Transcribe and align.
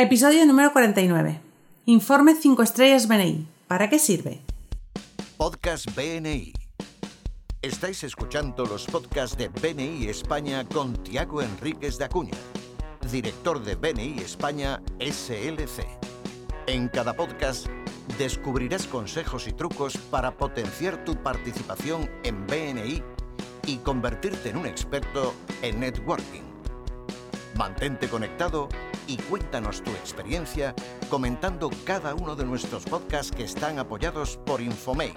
Episodio 0.00 0.46
número 0.46 0.72
49. 0.72 1.40
Informe 1.86 2.36
5 2.36 2.62
estrellas 2.62 3.08
BNI. 3.08 3.48
¿Para 3.66 3.90
qué 3.90 3.98
sirve? 3.98 4.40
Podcast 5.36 5.86
BNI. 5.96 6.52
Estáis 7.62 8.04
escuchando 8.04 8.64
los 8.64 8.86
podcasts 8.86 9.36
de 9.36 9.48
BNI 9.48 10.06
España 10.06 10.64
con 10.64 10.92
Tiago 11.02 11.42
Enríquez 11.42 11.98
de 11.98 12.04
Acuña, 12.04 12.38
director 13.10 13.60
de 13.60 13.74
BNI 13.74 14.20
España 14.20 14.80
SLC. 15.00 15.84
En 16.68 16.86
cada 16.86 17.14
podcast 17.14 17.66
descubrirás 18.18 18.86
consejos 18.86 19.48
y 19.48 19.52
trucos 19.52 19.96
para 19.96 20.30
potenciar 20.30 21.04
tu 21.04 21.16
participación 21.16 22.08
en 22.22 22.46
BNI 22.46 23.02
y 23.66 23.78
convertirte 23.78 24.50
en 24.50 24.58
un 24.58 24.66
experto 24.66 25.34
en 25.60 25.80
networking. 25.80 26.44
Mantente 27.56 28.08
conectado 28.08 28.68
y 29.08 29.16
cuéntanos 29.16 29.82
tu 29.82 29.90
experiencia 29.90 30.74
comentando 31.08 31.70
cada 31.84 32.14
uno 32.14 32.36
de 32.36 32.44
nuestros 32.44 32.84
podcasts 32.84 33.34
que 33.34 33.42
están 33.42 33.78
apoyados 33.78 34.36
por 34.46 34.60
Infomake. 34.60 35.16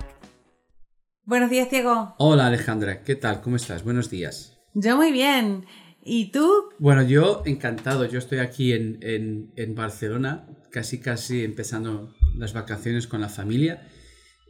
Buenos 1.26 1.50
días, 1.50 1.70
Diego. 1.70 2.16
Hola 2.18 2.48
Alejandra, 2.48 3.04
¿qué 3.04 3.16
tal? 3.16 3.42
¿Cómo 3.42 3.58
estás? 3.58 3.84
Buenos 3.84 4.10
días. 4.10 4.58
Yo 4.74 4.96
muy 4.96 5.12
bien. 5.12 5.66
¿Y 6.04 6.32
tú? 6.32 6.70
Bueno, 6.80 7.04
yo 7.04 7.44
encantado, 7.46 8.06
yo 8.06 8.18
estoy 8.18 8.40
aquí 8.40 8.74
en, 8.74 8.98
en, 9.02 9.52
en 9.56 9.76
Barcelona, 9.76 10.48
casi 10.72 11.00
casi 11.00 11.44
empezando 11.44 12.16
las 12.34 12.54
vacaciones 12.54 13.06
con 13.06 13.22
la 13.22 13.30
familia 13.30 13.88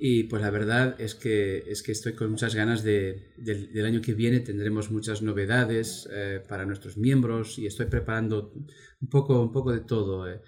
y 0.04 0.24
pues 0.24 0.42
la 0.42 0.50
verdad 0.50 1.00
es 1.00 1.14
que, 1.14 1.60
es 1.68 1.84
que 1.84 1.92
estoy 1.92 2.16
con 2.16 2.32
muchas 2.32 2.56
ganas 2.56 2.82
de, 2.82 3.36
del, 3.38 3.72
del 3.72 3.86
año 3.86 4.02
que 4.02 4.16
viene. 4.16 4.40
Tendremos 4.40 4.90
muchas 4.90 5.22
novedades 5.22 6.10
eh, 6.12 6.44
para 6.50 6.66
nuestros 6.66 6.98
miembros 6.98 7.60
y 7.60 7.68
estoy 7.68 7.86
preparando 7.86 8.52
un 9.00 9.10
poco, 9.10 9.40
un 9.40 9.52
poco 9.52 9.72
de 9.72 9.82
todo. 9.82 10.28
Eh. 10.28 10.42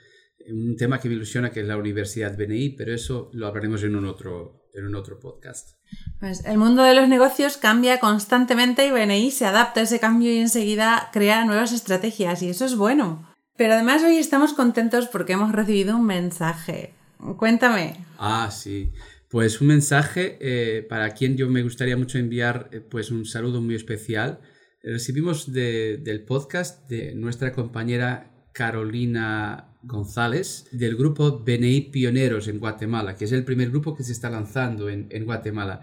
Un 0.49 0.75
tema 0.75 0.99
que 0.99 1.07
me 1.07 1.13
ilusiona 1.13 1.51
que 1.51 1.59
es 1.59 1.67
la 1.67 1.77
Universidad 1.77 2.35
BNI, 2.35 2.71
pero 2.71 2.95
eso 2.95 3.29
lo 3.33 3.45
hablaremos 3.45 3.83
en 3.83 3.95
un 3.95 4.07
otro, 4.07 4.63
en 4.73 4.87
un 4.87 4.95
otro 4.95 5.19
podcast. 5.19 5.77
Pues 6.19 6.43
el 6.45 6.57
mundo 6.57 6.81
de 6.81 6.95
los 6.95 7.07
negocios 7.07 7.57
cambia 7.57 7.99
constantemente 7.99 8.87
y 8.87 8.91
BNI 8.91 9.29
se 9.29 9.45
adapta 9.45 9.81
a 9.81 9.83
ese 9.83 9.99
cambio 9.99 10.33
y 10.33 10.39
enseguida 10.39 11.11
crea 11.13 11.45
nuevas 11.45 11.73
estrategias 11.73 12.41
y 12.41 12.49
eso 12.49 12.65
es 12.65 12.75
bueno. 12.75 13.31
Pero 13.55 13.73
además 13.75 14.01
hoy 14.01 14.17
estamos 14.17 14.53
contentos 14.53 15.07
porque 15.09 15.33
hemos 15.33 15.51
recibido 15.51 15.95
un 15.95 16.07
mensaje. 16.07 16.95
Cuéntame. 17.37 18.03
Ah, 18.17 18.49
sí. 18.51 18.91
Pues 19.33 19.61
un 19.61 19.67
mensaje 19.69 20.37
eh, 20.41 20.85
para 20.87 21.09
quien 21.15 21.37
yo 21.37 21.49
me 21.49 21.63
gustaría 21.63 21.97
mucho 21.97 22.19
enviar 22.19 22.69
eh, 22.71 22.81
pues 22.81 23.09
un 23.09 23.25
saludo 23.25 23.63
muy 23.63 23.73
especial. 23.73 24.41
Recibimos 24.83 25.51
de, 25.51 25.97
del 25.97 26.23
podcast 26.23 26.87
de 26.87 27.15
nuestra 27.15 27.51
compañera 27.51 28.31
Carolina 28.53 29.75
González 29.81 30.67
del 30.71 30.95
grupo 30.95 31.39
BNI 31.39 31.89
Pioneros 31.91 32.47
en 32.47 32.59
Guatemala, 32.59 33.15
que 33.15 33.25
es 33.25 33.31
el 33.31 33.43
primer 33.43 33.71
grupo 33.71 33.95
que 33.95 34.03
se 34.03 34.11
está 34.11 34.29
lanzando 34.29 34.87
en, 34.87 35.25
Guatemala. 35.25 35.81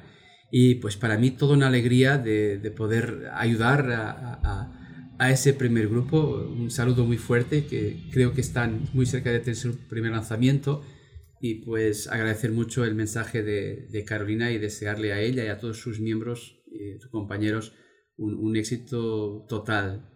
Y 0.52 0.76
pues 0.76 0.96
para 0.96 1.18
mí 1.18 1.32
toda 1.32 1.54
una 1.54 1.66
alegría 1.66 2.18
de, 2.18 2.58
de 2.58 2.70
poder 2.70 3.32
ayudar 3.34 3.90
a, 3.90 5.26
ese 5.28 5.54
primer 5.54 5.88
grupo. 5.88 6.36
Un 6.56 6.70
saludo 6.70 7.04
muy 7.04 7.18
fuerte 7.18 7.66
que 7.66 7.96
creo 8.12 8.32
que 8.32 8.42
están 8.42 8.88
muy 8.92 9.06
cerca 9.06 9.32
de 9.32 9.40
tener 9.40 9.56
su 9.56 9.76
primer 9.88 10.12
lanzamiento 10.12 10.84
y 11.40 11.64
pues 11.64 12.06
agradecer 12.08 12.52
mucho 12.52 12.84
el 12.84 12.94
mensaje 12.94 13.42
de, 13.42 14.04
Carolina 14.06 14.50
y 14.50 14.58
desearle 14.58 15.12
a 15.12 15.20
ella 15.20 15.44
y 15.44 15.48
a 15.48 15.58
todos 15.58 15.78
sus 15.78 16.00
miembros 16.00 16.56
sus 17.00 17.10
compañeros 17.10 17.72
un, 18.16 18.34
un 18.34 18.56
éxito 18.56 19.44
total 19.48 20.10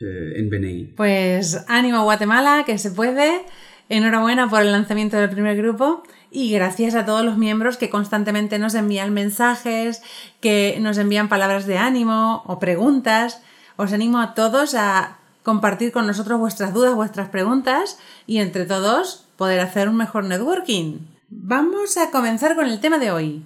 eh, 0.00 0.32
en 0.36 0.50
BNI. 0.50 0.84
Pues 0.96 1.64
ánimo 1.68 2.02
Guatemala, 2.02 2.64
que 2.66 2.78
se 2.78 2.90
puede. 2.90 3.44
Enhorabuena 3.88 4.48
por 4.48 4.62
el 4.62 4.72
lanzamiento 4.72 5.16
del 5.18 5.30
primer 5.30 5.56
grupo 5.56 6.02
y 6.30 6.50
gracias 6.50 6.94
a 6.94 7.04
todos 7.04 7.24
los 7.24 7.36
miembros 7.36 7.76
que 7.76 7.90
constantemente 7.90 8.58
nos 8.58 8.74
envían 8.74 9.12
mensajes, 9.12 10.02
que 10.40 10.78
nos 10.80 10.98
envían 10.98 11.28
palabras 11.28 11.66
de 11.66 11.78
ánimo 11.78 12.42
o 12.46 12.58
preguntas. 12.58 13.42
Os 13.76 13.92
animo 13.92 14.20
a 14.20 14.34
todos 14.34 14.74
a 14.74 15.18
compartir 15.42 15.92
con 15.92 16.06
nosotros 16.06 16.40
vuestras 16.40 16.72
dudas, 16.74 16.94
vuestras 16.94 17.28
preguntas 17.28 17.98
y 18.26 18.38
entre 18.38 18.64
todos 18.64 19.23
poder 19.36 19.60
hacer 19.60 19.88
un 19.88 19.96
mejor 19.96 20.24
networking. 20.24 20.98
Vamos 21.28 21.96
a 21.96 22.10
comenzar 22.10 22.54
con 22.54 22.66
el 22.66 22.80
tema 22.80 22.98
de 22.98 23.10
hoy. 23.10 23.42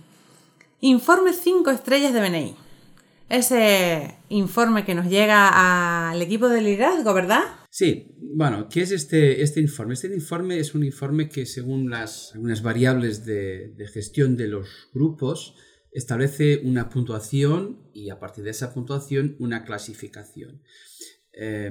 Informe 0.81 1.33
5 1.33 1.71
estrellas 1.71 2.13
de 2.13 2.21
BNI. 2.21 2.57
Ese 3.29 4.15
informe 4.31 4.85
que 4.85 4.95
nos 4.95 5.07
llega 5.07 6.11
al 6.11 6.23
equipo 6.23 6.49
de 6.49 6.63
liderazgo, 6.63 7.13
¿verdad? 7.13 7.43
Sí, 7.71 8.15
bueno, 8.21 8.69
¿qué 8.69 8.83
es 8.83 8.93
este, 8.93 9.43
este 9.43 9.61
informe? 9.61 9.95
Este 9.95 10.13
informe 10.13 10.59
es 10.59 10.75
un 10.75 10.85
informe 10.85 11.29
que 11.29 11.45
según 11.45 11.91
las 11.91 12.35
algunas 12.35 12.63
variables 12.63 13.25
de, 13.27 13.75
de 13.77 13.87
gestión 13.87 14.37
de 14.37 14.49
los 14.49 14.89
grupos 14.95 15.55
establece 15.93 16.61
una 16.65 16.89
puntuación 16.89 17.91
y 17.93 18.11
a 18.11 18.19
partir 18.19 18.45
de 18.45 18.51
esa 18.51 18.73
puntuación 18.73 19.37
una 19.39 19.65
clasificación. 19.65 20.63
Eh, 21.33 21.71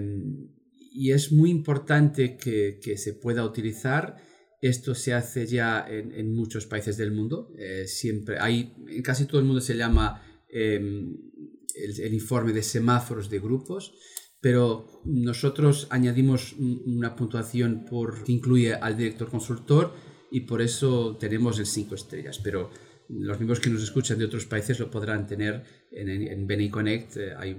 y 0.92 1.12
es 1.12 1.32
muy 1.32 1.50
importante 1.50 2.38
que, 2.38 2.80
que, 2.82 2.98
se 2.98 3.14
pueda 3.14 3.46
utilizar. 3.46 4.18
Esto 4.62 4.96
se 4.96 5.14
hace 5.14 5.46
ya 5.46 5.86
en, 5.88 6.12
en 6.14 6.34
muchos 6.34 6.66
países 6.66 6.98
del 6.98 7.12
mundo. 7.12 7.54
Eh, 7.58 7.86
siempre 7.88 8.38
hay, 8.40 8.74
en 8.88 9.02
casi 9.04 9.26
todo 9.26 9.40
el 9.40 9.46
mundo 9.46 9.62
se 9.62 9.78
llama 9.78 10.24
eh, 10.50 10.76
el, 10.76 12.02
el, 12.02 12.14
informe 12.14 12.54
de 12.54 12.64
semáforos 12.64 13.30
de 13.30 13.40
grupos, 13.40 13.94
pero 14.42 15.02
nosotros 15.06 15.88
añadimos 15.90 16.54
una 16.54 17.16
puntuación 17.16 17.86
por, 17.86 18.24
que 18.24 18.32
incluye 18.32 18.74
al 18.74 18.98
director 18.98 19.30
consultor 19.30 19.94
y 20.32 20.42
por 20.42 20.62
eso 20.62 21.18
tenemos 21.18 21.60
el 21.60 21.66
5 21.66 21.96
estrellas. 21.96 22.40
Pero 22.44 22.70
los 23.10 23.38
miembros 23.38 23.60
que 23.60 23.70
nos 23.70 23.84
escuchan 23.84 24.18
de 24.18 24.26
otros 24.26 24.46
países 24.46 24.80
lo 24.80 24.92
podrán 24.92 25.28
tener 25.28 25.64
en, 25.92 26.10
en, 26.10 26.28
en 26.28 26.48
Benny 26.48 26.70
Connect. 26.70 27.18
Eh, 27.18 27.34
hay 27.38 27.56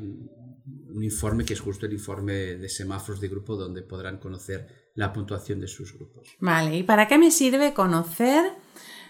un 0.94 1.04
informe 1.04 1.44
que 1.44 1.54
es 1.54 1.60
justo 1.60 1.86
el 1.86 1.92
informe 1.92 2.32
de 2.32 2.68
semáforos 2.68 3.20
de 3.20 3.28
grupo 3.28 3.56
donde 3.56 3.82
podrán 3.82 4.18
conocer 4.18 4.90
la 4.94 5.12
puntuación 5.12 5.60
de 5.60 5.68
sus 5.68 5.94
grupos. 5.94 6.28
Vale, 6.40 6.76
¿y 6.76 6.82
para 6.82 7.06
qué 7.08 7.18
me 7.18 7.30
sirve 7.30 7.72
conocer 7.72 8.52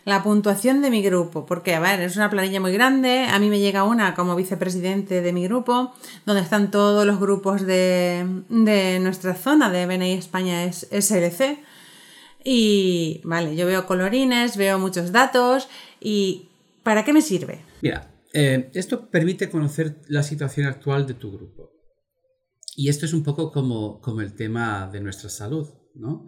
la 0.04 0.22
puntuación 0.22 0.82
de 0.82 0.90
mi 0.90 1.02
grupo? 1.02 1.46
Porque, 1.46 1.74
a 1.74 1.80
ver, 1.80 2.00
es 2.00 2.16
una 2.16 2.30
planilla 2.30 2.60
muy 2.60 2.72
grande, 2.72 3.24
a 3.24 3.38
mí 3.38 3.48
me 3.48 3.60
llega 3.60 3.84
una 3.84 4.14
como 4.14 4.36
vicepresidente 4.36 5.22
de 5.22 5.32
mi 5.32 5.44
grupo, 5.44 5.94
donde 6.26 6.42
están 6.42 6.70
todos 6.70 7.06
los 7.06 7.18
grupos 7.18 7.62
de, 7.62 8.26
de 8.48 8.98
nuestra 9.00 9.34
zona 9.34 9.70
de 9.70 9.86
BNI 9.86 10.12
España 10.12 10.70
SLC. 10.70 11.58
Y, 12.44 13.20
vale, 13.24 13.56
yo 13.56 13.66
veo 13.66 13.86
colorines, 13.86 14.56
veo 14.56 14.78
muchos 14.78 15.12
datos 15.12 15.68
y 16.00 16.48
¿para 16.82 17.04
qué 17.04 17.12
me 17.12 17.20
sirve? 17.20 17.60
Mira, 17.82 18.08
eh, 18.32 18.70
esto 18.74 19.10
permite 19.10 19.48
conocer 19.48 20.00
la 20.08 20.22
situación 20.22 20.66
actual 20.66 21.06
de 21.06 21.14
tu 21.14 21.32
grupo. 21.32 21.70
Y 22.76 22.88
esto 22.88 23.06
es 23.06 23.12
un 23.12 23.24
poco 23.24 23.50
como, 23.50 24.00
como 24.00 24.20
el 24.20 24.34
tema 24.34 24.88
de 24.92 25.00
nuestra 25.00 25.28
salud, 25.28 25.68
¿no? 25.94 26.26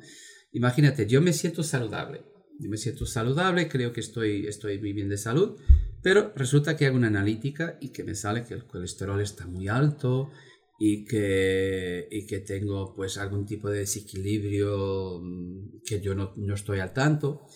Imagínate, 0.53 1.07
yo 1.07 1.21
me 1.21 1.33
siento 1.33 1.63
saludable. 1.63 2.25
Yo 2.59 2.69
me 2.69 2.77
siento 2.77 3.07
saludable, 3.07 3.69
creo 3.69 3.93
que 3.93 4.01
estoy, 4.01 4.47
estoy 4.47 4.79
muy 4.79 4.93
bien 4.93 5.09
de 5.09 5.17
salud, 5.17 5.59
pero 6.03 6.33
resulta 6.37 6.77
que 6.77 6.87
hago 6.87 6.97
una 6.97 7.07
analítica 7.07 7.79
y 7.81 7.91
que 7.91 8.05
me 8.05 8.15
sale 8.15 8.45
que 8.45 8.55
el 8.55 8.67
colesterol 8.67 9.21
está 9.21 9.47
muy 9.47 9.69
alto 9.69 10.31
y 10.79 11.05
que, 11.05 12.09
y 12.11 12.27
que 12.27 12.41
tengo 12.41 12.95
pues 12.95 13.17
algún 13.17 13.47
tipo 13.47 13.71
de 13.71 13.81
desequilibrio 13.81 15.21
mm, 15.23 15.83
que 15.87 16.01
yo 16.01 16.15
no, 16.15 16.33
no 16.37 16.55
estoy 16.55 16.81
al 16.81 16.93
tanto. 16.93 17.47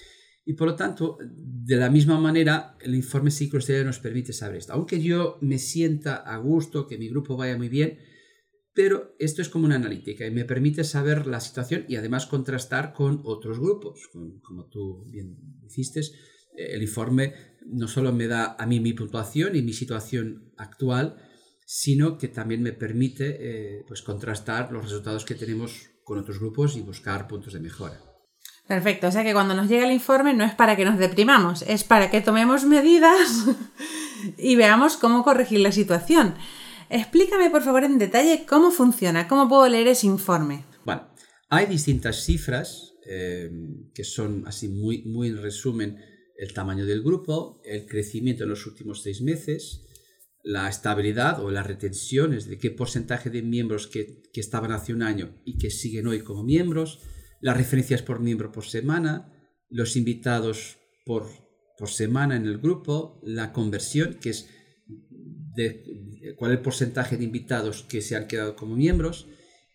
Y 0.45 0.55
por 0.55 0.69
lo 0.69 0.77
tanto, 0.77 1.19
de 1.21 1.77
la 1.77 1.89
misma 1.91 2.21
manera, 2.21 2.77
el 2.81 2.95
informe 2.95 3.31
psicoestrella 3.31 3.85
nos 3.85 3.99
permite 3.99 4.33
saber 4.33 4.59
esto. 4.59 4.75
Aunque 4.75 5.01
yo 5.01 5.39
me 5.41 5.59
sienta 5.59 6.17
a 6.17 6.37
gusto, 6.37 6.87
que 6.87 6.99
mi 6.99 7.09
grupo 7.09 7.37
vaya 7.37 7.57
muy 7.57 7.69
bien, 7.69 7.99
pero 8.75 9.15
esto 9.19 9.41
es 9.41 9.49
como 9.49 9.67
una 9.67 9.77
analítica 9.77 10.27
y 10.27 10.33
me 10.33 10.45
permite 10.45 10.85
saber 10.85 11.27
la 11.27 11.41
situación 11.41 11.87
y 11.89 11.97
además 11.97 12.27
contrastar 12.27 12.93
con 12.93 13.23
otros 13.25 13.59
grupos. 13.59 14.11
Como 14.43 14.67
tú 14.67 15.05
bien 15.11 15.39
hiciste, 15.65 16.03
el 16.57 16.83
informe 16.83 17.35
no 17.67 17.89
solo 17.89 18.13
me 18.13 18.27
da 18.27 18.57
a 18.59 18.67
mí 18.67 18.81
mi 18.81 18.93
puntuación 18.93 19.57
y 19.57 19.63
mi 19.63 19.73
situación 19.73 20.53
actual, 20.57 21.17
sino 21.65 22.19
que 22.19 22.29
también 22.29 22.63
me 22.63 22.73
permite 22.73 23.37
eh, 23.39 23.85
pues 23.87 24.03
contrastar 24.03 24.73
los 24.73 24.85
resultados 24.85 25.25
que 25.25 25.35
tenemos 25.35 25.91
con 26.03 26.19
otros 26.19 26.39
grupos 26.39 26.77
y 26.77 26.83
buscar 26.83 27.27
puntos 27.27 27.55
de 27.55 27.61
mejora. 27.61 28.14
Perfecto, 28.67 29.09
o 29.09 29.13
sea 29.13 29.25
que 29.25 29.35
cuando 29.35 29.55
nos 29.55 29.69
llega 29.69 29.85
el 29.85 29.93
informe 29.93 30.33
no 30.33 30.45
es 30.45 30.55
para 30.55 30.75
que 30.75 30.87
nos 30.87 30.99
deprimamos, 30.99 31.63
es 31.63 31.85
para 31.85 32.11
que 32.11 32.23
tomemos 32.23 32.65
medidas 32.65 33.45
y 34.39 34.57
veamos 34.57 34.97
cómo 34.97 35.23
corregir 35.23 35.61
la 35.61 35.71
situación. 35.71 36.35
Explícame, 36.89 37.51
por 37.51 37.63
favor, 37.63 37.85
en 37.85 37.99
detalle 37.99 38.47
cómo 38.47 38.71
funciona, 38.71 39.29
cómo 39.29 39.49
puedo 39.49 39.69
leer 39.69 39.89
ese 39.89 40.07
informe. 40.07 40.65
Bueno, 40.85 41.09
hay 41.51 41.67
distintas 41.67 42.25
cifras 42.25 42.95
eh, 43.07 43.51
que 43.95 44.05
son 44.05 44.45
así 44.47 44.69
muy, 44.69 45.03
muy 45.05 45.29
en 45.29 45.43
resumen 45.43 45.99
el 46.39 46.55
tamaño 46.55 46.87
del 46.87 47.03
grupo, 47.03 47.61
el 47.65 47.87
crecimiento 47.87 48.45
en 48.45 48.51
los 48.51 48.67
últimos 48.67 49.03
seis 49.03 49.21
meses, 49.21 49.83
la 50.43 50.69
estabilidad 50.71 51.43
o 51.45 51.51
las 51.51 51.67
retenciones 51.67 52.47
de 52.47 52.59
qué 52.59 52.71
porcentaje 52.71 53.29
de 53.29 53.43
miembros 53.43 53.87
que, 53.87 54.23
que 54.33 54.41
estaban 54.41 54.73
hace 54.73 54.95
un 54.95 55.03
año 55.03 55.35
y 55.45 55.59
que 55.59 55.71
siguen 55.71 56.07
hoy 56.07 56.21
como 56.21 56.45
miembros, 56.45 57.01
las 57.45 57.59
referencias 57.59 58.01
por 58.01 58.21
miembro 58.21 58.51
por 58.51 58.65
semana, 58.65 59.31
los 59.69 59.97
invitados 59.97 60.79
por, 61.05 61.29
por 61.77 61.91
semana 61.91 62.37
en 62.37 62.47
el 62.47 62.57
grupo, 62.57 63.21
la 63.23 63.53
conversión, 63.53 64.15
que 64.15 64.31
es 64.31 64.49
cuál 66.39 66.53
es 66.53 66.57
el 66.57 66.63
porcentaje 66.63 67.19
de 67.19 67.25
invitados 67.25 67.83
que 67.83 68.01
se 68.01 68.17
han 68.17 68.29
quedado 68.29 68.57
como 68.57 68.77
miembros, 68.77 69.27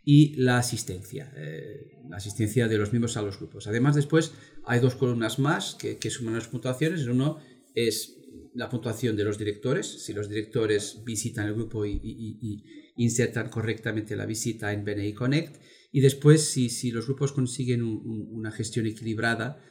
y 0.03 0.33
la 0.37 0.57
asistencia, 0.57 1.31
eh, 1.37 2.01
la 2.09 2.17
asistencia 2.17 2.67
de 2.67 2.79
los 2.79 2.91
miembros 2.91 3.17
a 3.17 3.21
los 3.21 3.37
grupos. 3.37 3.67
Además, 3.67 3.95
después 3.95 4.31
hay 4.65 4.79
dos 4.79 4.95
columnas 4.95 5.37
más 5.37 5.75
que, 5.75 6.09
suman 6.09 6.33
las 6.33 6.47
puntuaciones. 6.47 7.05
Uno 7.05 7.37
es 7.75 8.17
la 8.55 8.67
puntuación 8.67 9.15
de 9.15 9.25
los 9.25 9.37
directores, 9.37 9.85
si 10.03 10.13
los 10.13 10.27
directores 10.27 11.03
visitan 11.05 11.45
el 11.45 11.53
grupo 11.53 11.85
y, 11.85 12.63
insertan 12.95 13.49
correctamente 13.49 14.15
la 14.15 14.25
visita 14.25 14.73
en 14.73 14.83
BNI 14.83 15.13
Connect, 15.13 15.61
y 15.91 16.01
después 16.01 16.49
si, 16.49 16.69
si 16.69 16.91
los 16.91 17.05
grupos 17.05 17.31
consiguen 17.31 17.83
una 17.83 18.51
gestión 18.51 18.85
equilibrada 18.85 19.61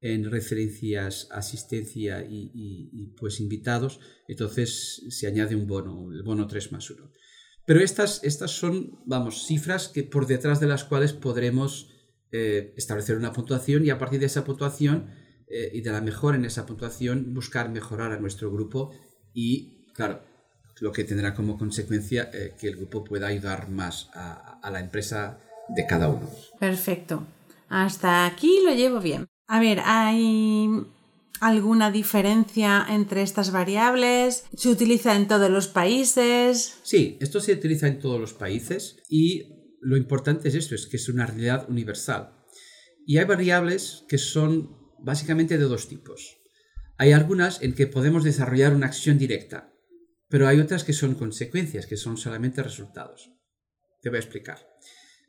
en 0.00 0.30
referencias, 0.30 1.28
asistencia 1.30 2.24
y, 2.28 3.14
pues 3.18 3.40
invitados, 3.40 4.00
entonces 4.28 5.02
se 5.08 5.26
añade 5.26 5.56
un 5.56 5.66
bono, 5.66 6.12
el 6.12 6.22
bono 6.22 6.46
3 6.46 6.72
más 6.72 6.90
1. 6.90 7.10
Pero 7.66 7.80
estas, 7.80 8.22
estas 8.22 8.52
son, 8.52 9.00
vamos, 9.06 9.46
cifras 9.46 9.88
que 9.88 10.04
por 10.04 10.26
detrás 10.26 10.60
de 10.60 10.68
las 10.68 10.84
cuales 10.84 11.12
podremos 11.12 11.90
eh, 12.30 12.72
establecer 12.76 13.16
una 13.16 13.32
puntuación 13.32 13.84
y 13.84 13.90
a 13.90 13.98
partir 13.98 14.20
de 14.20 14.26
esa 14.26 14.44
puntuación 14.44 15.10
eh, 15.48 15.70
y 15.72 15.80
de 15.80 15.90
la 15.90 16.00
mejora 16.00 16.36
en 16.36 16.44
esa 16.44 16.66
puntuación 16.66 17.34
buscar 17.34 17.70
mejorar 17.70 18.12
a 18.12 18.20
nuestro 18.20 18.52
grupo 18.52 18.92
y, 19.32 19.92
claro, 19.94 20.22
lo 20.80 20.92
que 20.92 21.04
tendrá 21.04 21.34
como 21.34 21.58
consecuencia 21.58 22.30
eh, 22.32 22.54
que 22.58 22.68
el 22.68 22.76
grupo 22.76 23.02
pueda 23.02 23.28
ayudar 23.28 23.68
más 23.70 24.10
a, 24.14 24.60
a 24.60 24.70
la 24.70 24.80
empresa 24.80 25.40
de 25.68 25.86
cada 25.86 26.08
uno. 26.08 26.28
Perfecto. 26.58 27.26
Hasta 27.68 28.26
aquí 28.26 28.60
lo 28.64 28.74
llevo 28.74 29.00
bien. 29.00 29.26
A 29.48 29.60
ver, 29.60 29.80
hay 29.84 30.68
alguna 31.40 31.90
diferencia 31.90 32.86
entre 32.88 33.22
estas 33.22 33.50
variables? 33.50 34.44
¿Se 34.56 34.68
utiliza 34.68 35.16
en 35.16 35.28
todos 35.28 35.50
los 35.50 35.68
países? 35.68 36.78
Sí, 36.82 37.18
esto 37.20 37.40
se 37.40 37.52
utiliza 37.52 37.86
en 37.88 37.98
todos 37.98 38.20
los 38.20 38.34
países 38.34 39.02
y 39.08 39.76
lo 39.80 39.96
importante 39.96 40.48
es 40.48 40.54
esto, 40.54 40.74
es 40.74 40.86
que 40.86 40.96
es 40.96 41.08
una 41.08 41.26
realidad 41.26 41.68
universal. 41.68 42.32
Y 43.06 43.18
hay 43.18 43.24
variables 43.24 44.04
que 44.08 44.18
son 44.18 44.76
básicamente 44.98 45.58
de 45.58 45.64
dos 45.64 45.88
tipos. 45.88 46.38
Hay 46.98 47.12
algunas 47.12 47.62
en 47.62 47.74
que 47.74 47.86
podemos 47.86 48.24
desarrollar 48.24 48.74
una 48.74 48.86
acción 48.86 49.18
directa, 49.18 49.72
pero 50.28 50.48
hay 50.48 50.58
otras 50.58 50.82
que 50.82 50.92
son 50.92 51.14
consecuencias, 51.14 51.86
que 51.86 51.96
son 51.96 52.16
solamente 52.16 52.62
resultados. 52.62 53.30
Te 54.00 54.08
voy 54.08 54.16
a 54.16 54.20
explicar. 54.20 54.58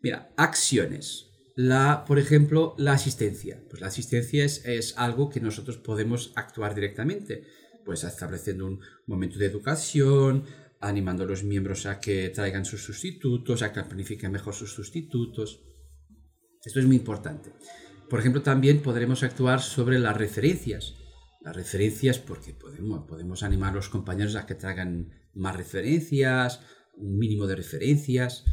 Mira, 0.02 0.32
acciones 0.38 1.28
la, 1.58 2.06
por 2.06 2.20
ejemplo, 2.20 2.76
la 2.78 2.94
asistencia. 2.94 3.60
Pues 3.68 3.82
la 3.82 3.88
asistencia 3.88 4.46
es, 4.46 4.94
algo 4.96 5.28
que 5.28 5.42
nosotros 5.42 5.78
podemos 5.78 6.32
actuar 6.36 6.76
directamente, 6.76 7.48
pues 7.84 8.04
estableciendo 8.04 8.68
un 8.68 8.80
momento 9.08 9.40
de 9.40 9.48
educación, 9.48 10.46
animando 10.80 11.24
a 11.24 11.28
los 11.28 11.44
miembros 11.44 11.88
a 11.88 12.00
que 12.00 12.30
traigan 12.30 12.64
sus 12.64 12.84
sustitutos, 12.84 13.64
a 13.64 13.74
que 13.74 13.82
planifiquen 13.82 14.32
mejor 14.32 14.54
sus 14.54 14.72
sustitutos. 14.72 15.64
Esto 16.64 16.80
es 16.80 16.86
muy 16.86 16.98
importante. 16.98 17.52
Por 18.08 18.20
ejemplo, 18.20 18.44
también 18.44 18.84
podremos 18.84 19.24
actuar 19.24 19.60
sobre 19.60 19.98
las 19.98 20.16
referencias. 20.16 20.94
Las 21.42 21.56
referencias, 21.56 22.20
porque 22.20 22.54
podemos, 22.54 23.08
podemos 23.08 23.42
animar 23.42 23.72
a 23.72 23.78
los 23.78 23.90
compañeros 23.90 24.36
a 24.36 24.46
que 24.46 24.54
traigan 24.54 25.10
más 25.34 25.56
referencias, 25.56 26.62
un 26.98 27.18
mínimo 27.18 27.48
de 27.48 27.56
referencias. 27.56 28.46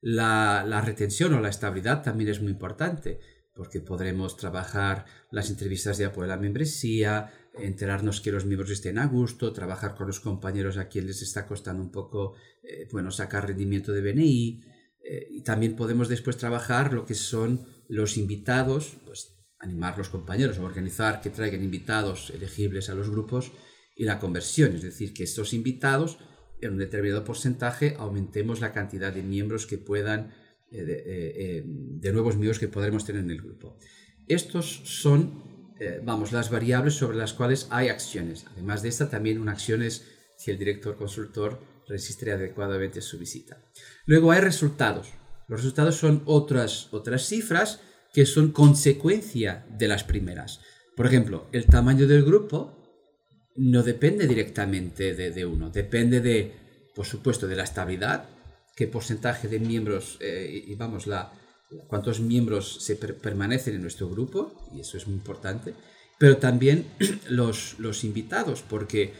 La, 0.00 0.82
retención 0.84 1.34
o 1.34 1.40
la 1.40 1.48
estabilidad 1.48 2.02
también 2.02 2.30
es 2.30 2.40
muy 2.40 2.52
importante, 2.52 3.20
porque 3.54 3.80
podremos 3.80 4.36
trabajar 4.36 5.04
las 5.30 5.50
entrevistas 5.50 5.98
de 5.98 6.04
apoyo 6.04 6.24
a 6.24 6.36
la 6.36 6.36
membresía, 6.36 7.32
enterarnos 7.54 8.20
que 8.20 8.30
los 8.30 8.46
miembros 8.46 8.70
estén 8.70 8.98
a 8.98 9.06
gusto, 9.06 9.52
trabajar 9.52 9.96
con 9.96 10.06
los 10.06 10.20
compañeros 10.20 10.76
a 10.76 10.88
quienes 10.88 11.08
les 11.08 11.22
está 11.22 11.46
costando 11.46 11.82
un 11.82 11.90
poco 11.90 12.34
eh, 12.62 12.88
bueno, 12.92 13.10
sacar 13.10 13.48
rendimiento 13.48 13.92
de 13.92 14.00
BNI. 14.02 14.62
Eh, 15.02 15.26
y 15.30 15.42
también 15.42 15.74
podemos 15.74 16.08
después 16.08 16.36
trabajar 16.36 16.92
lo 16.92 17.04
que 17.04 17.14
son 17.14 17.66
los 17.88 18.16
invitados, 18.16 18.98
pues 19.04 19.34
animar 19.58 19.98
los 19.98 20.08
compañeros 20.08 20.58
a 20.58 20.62
organizar 20.62 21.20
que 21.20 21.30
traigan 21.30 21.64
invitados 21.64 22.30
elegibles 22.30 22.90
a 22.90 22.94
los 22.94 23.10
grupos 23.10 23.50
y 23.96 24.04
la 24.04 24.20
conversión, 24.20 24.76
es 24.76 24.82
decir, 24.82 25.12
que 25.12 25.24
estos 25.24 25.52
invitados 25.52 26.18
en 26.60 26.72
un 26.72 26.78
determinado 26.78 27.24
porcentaje 27.24 27.94
aumentemos 27.98 28.60
la 28.60 28.72
cantidad 28.72 29.12
de 29.12 29.22
miembros 29.22 29.66
que 29.66 29.78
puedan, 29.78 30.32
eh, 30.70 30.80
eh, 30.80 31.04
eh, 31.06 31.62
de, 31.66 32.12
nuevos 32.12 32.36
miembros 32.36 32.58
que 32.58 32.68
podremos 32.68 33.04
tener 33.04 33.22
en 33.22 33.30
el 33.30 33.40
grupo. 33.40 33.78
Estos 34.26 34.82
son, 34.84 35.72
vamos, 36.04 36.32
las 36.32 36.50
variables 36.50 36.94
sobre 36.94 37.16
las 37.16 37.32
cuales 37.32 37.66
hay 37.70 37.88
acciones. 37.88 38.44
Además 38.52 38.82
de 38.82 38.90
esta, 38.90 39.08
también 39.08 39.40
una 39.40 39.52
acción 39.52 39.82
es 39.82 40.06
si 40.36 40.50
el 40.50 40.58
director 40.58 40.96
consultor 40.96 41.60
resiste 41.88 42.30
adecuadamente 42.30 43.00
su 43.00 43.18
visita. 43.18 43.64
Luego 44.04 44.30
hay 44.30 44.40
resultados. 44.40 45.08
Los 45.48 45.60
resultados 45.60 45.96
son 45.96 46.22
otras, 46.26 46.92
otras 46.92 47.26
cifras 47.26 47.80
que 48.12 48.26
son 48.26 48.52
consecuencia 48.52 49.66
de 49.70 49.88
las 49.88 50.04
primeras. 50.04 50.60
Por 50.94 51.06
ejemplo, 51.06 51.48
el 51.52 51.64
tamaño 51.66 52.06
del 52.06 52.24
grupo 52.24 52.77
no 53.58 53.82
depende 53.82 54.26
directamente 54.26 55.14
de, 55.14 55.44
uno, 55.44 55.70
depende 55.70 56.20
de, 56.20 56.54
por 56.94 57.06
supuesto, 57.06 57.48
de 57.48 57.56
la 57.56 57.64
estabilidad, 57.64 58.28
qué 58.76 58.86
porcentaje 58.86 59.48
de 59.48 59.58
miembros, 59.58 60.16
eh, 60.20 60.64
y 60.66 60.74
vamos, 60.76 61.08
la, 61.08 61.32
cuántos 61.88 62.20
miembros 62.20 62.78
se 62.80 62.94
permanecen 62.96 63.74
en 63.74 63.82
nuestro 63.82 64.08
grupo, 64.08 64.70
y 64.72 64.80
eso 64.80 64.96
es 64.96 65.08
muy 65.08 65.16
importante, 65.16 65.74
pero 66.18 66.36
también 66.36 66.86
los, 67.28 67.74
los 67.78 68.04
invitados, 68.04 68.62
porque 68.62 69.02
eh, 69.02 69.12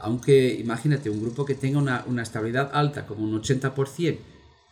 aunque 0.00 0.54
imagínate 0.54 1.10
un 1.10 1.20
grupo 1.20 1.44
que 1.44 1.56
tenga 1.56 1.78
una, 1.78 2.04
una, 2.06 2.22
estabilidad 2.22 2.70
alta, 2.72 3.04
como 3.04 3.24
un 3.24 3.42
80%, 3.42 4.18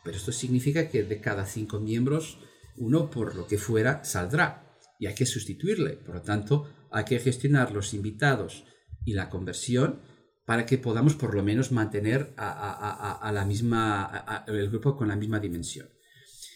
pero 0.05 0.17
esto 0.17 0.31
significa 0.31 0.89
que 0.89 1.03
de 1.03 1.21
cada 1.21 1.47
cinco 1.47 1.81
miembros, 1.81 2.39
uno 2.77 3.11
por 3.11 3.35
lo 3.35 3.47
que 3.49 3.59
fuera 3.59 4.05
saldrá 4.05 4.79
y 5.01 5.07
hay 5.07 5.15
que 5.15 5.27
sustituirle. 5.27 5.95
Por 5.95 6.17
lo 6.17 6.23
tanto, 6.23 6.69
hay 6.91 7.05
que 7.05 7.19
gestionar 7.19 7.73
los 7.73 7.95
invitados 7.95 8.65
y 9.05 9.15
la 9.15 9.31
conversión 9.31 10.01
para 10.47 10.67
que 10.67 10.79
podamos 10.79 11.15
por 11.15 11.35
lo 11.35 11.43
menos 11.43 11.73
mantener 11.73 12.35
a, 12.37 13.31
la 13.33 13.45
misma, 13.45 14.45
el 14.47 14.69
grupo 14.69 14.97
con 14.97 15.09
la 15.09 15.17
misma 15.17 15.41
dimensión. 15.41 15.89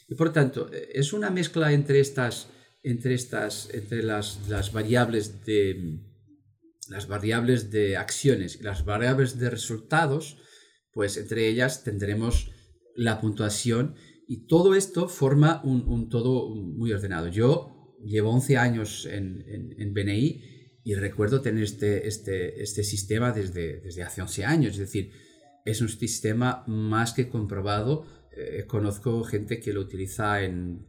Y 0.09 0.15
por 0.15 0.33
tanto, 0.33 0.71
es 0.73 1.13
una 1.13 1.31
mezcla 1.31 1.73
entre 1.73 2.01
estas, 2.01 2.49
entre 2.83 3.15
estas, 3.15 3.71
entre 3.73 4.03
las, 4.03 4.49
las 4.49 4.73
variables 4.73 5.45
de 5.45 6.05
las 6.89 7.07
variables 7.07 7.71
de 7.71 7.99
acciones 7.99 8.57
y 8.61 8.63
las 8.63 8.87
variables 8.87 9.39
de 9.39 9.51
resultados, 9.51 10.39
pues 10.93 11.19
entre 11.19 11.47
ellas 11.47 11.85
tendremos 11.85 12.51
la 12.97 13.21
puntuación 13.21 13.95
y 14.27 14.47
todo 14.47 14.75
esto 14.75 15.09
forma 15.09 15.61
un, 15.65 16.09
todo 16.09 16.49
muy 16.55 16.93
ordenado. 16.93 17.29
Yo 17.29 17.95
llevo 18.03 18.31
11 18.31 18.57
años 18.57 19.05
en, 19.05 19.45
en, 19.49 19.75
en 19.79 19.93
BNI 19.93 20.58
y 20.89 20.95
recuerdo 20.95 21.43
tener 21.43 21.65
este, 21.65 22.09
este, 22.09 22.63
este 22.63 22.83
sistema 22.83 23.31
desde, 23.31 23.79
desde 23.83 24.03
hace 24.05 24.23
11 24.23 24.47
años, 24.47 24.73
es 24.73 24.79
decir, 24.79 25.13
es 25.67 25.83
un 25.83 25.91
sistema 25.91 26.65
más 26.67 27.13
que 27.13 27.29
comprobado. 27.29 28.07
Eh, 28.35 28.65
conozco 28.67 29.23
gente 29.23 29.61
que 29.61 29.75
lo 29.75 29.83
utiliza 29.83 30.43
en, 30.43 30.87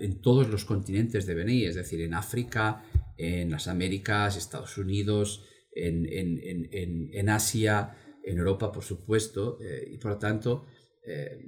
en 0.00 0.20
todos 0.20 0.48
los 0.48 0.64
continentes 0.64 1.24
de 1.24 1.36
BNI, 1.36 1.66
es 1.66 1.76
decir, 1.76 2.00
en 2.00 2.14
África, 2.14 2.82
en 3.16 3.48
las 3.48 3.68
Américas, 3.68 4.36
Estados 4.36 4.76
Unidos, 4.76 5.44
en, 5.72 6.04
en, 6.06 6.40
en, 6.72 7.08
en 7.12 7.28
Asia, 7.28 7.96
en 8.24 8.38
Europa, 8.38 8.72
por 8.72 8.82
supuesto, 8.82 9.60
eh, 9.62 9.88
y 9.88 9.98
por 9.98 10.10
lo 10.14 10.18
tanto, 10.18 10.66
eh, 11.06 11.38